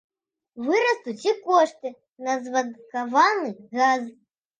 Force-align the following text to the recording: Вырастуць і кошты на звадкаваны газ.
Вырастуць 0.67 1.27
і 1.33 1.33
кошты 1.49 1.91
на 2.29 2.33
звадкаваны 2.47 3.53
газ. 3.77 4.09